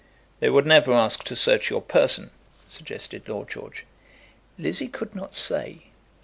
"They 0.39 0.49
would 0.49 0.65
never 0.65 0.93
ask 0.93 1.23
to 1.25 1.35
search 1.35 1.69
your 1.69 1.79
person," 1.79 2.31
suggested 2.67 3.29
Lord 3.29 3.51
George. 3.51 3.85
Lizzie 4.57 4.87
could 4.87 5.13
not 5.13 5.35
say. 5.35 5.91